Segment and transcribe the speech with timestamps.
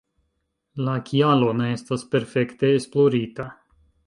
[0.87, 3.49] La kialo ne estas perfekte esplorita.